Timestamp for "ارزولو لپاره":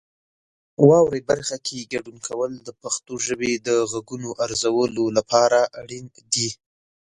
4.45-5.59